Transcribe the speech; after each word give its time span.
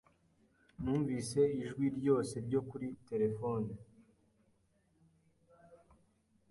Numvise 0.81 1.41
ijwi 1.61 1.85
ryose 1.97 2.33
Ryo 2.45 2.61
kuri 2.69 2.87
terefone. 3.07 3.69